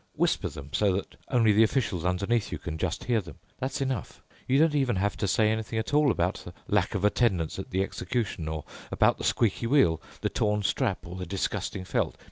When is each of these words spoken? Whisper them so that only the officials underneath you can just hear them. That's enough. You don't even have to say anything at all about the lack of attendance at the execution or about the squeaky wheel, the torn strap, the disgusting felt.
Whisper 0.15 0.49
them 0.49 0.71
so 0.73 0.91
that 0.93 1.15
only 1.29 1.51
the 1.51 1.61
officials 1.61 2.05
underneath 2.05 2.51
you 2.51 2.57
can 2.57 2.79
just 2.79 3.03
hear 3.03 3.21
them. 3.21 3.37
That's 3.59 3.81
enough. 3.81 4.23
You 4.47 4.57
don't 4.57 4.73
even 4.73 4.95
have 4.95 5.15
to 5.17 5.27
say 5.27 5.51
anything 5.51 5.77
at 5.77 5.93
all 5.93 6.09
about 6.09 6.41
the 6.43 6.55
lack 6.67 6.95
of 6.95 7.05
attendance 7.05 7.59
at 7.59 7.69
the 7.69 7.83
execution 7.83 8.47
or 8.47 8.63
about 8.91 9.19
the 9.19 9.23
squeaky 9.23 9.67
wheel, 9.67 10.01
the 10.21 10.29
torn 10.29 10.63
strap, 10.63 11.03
the 11.05 11.27
disgusting 11.27 11.85
felt. 11.85 12.17